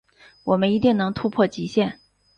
[0.45, 1.99] 我们一定能突破极限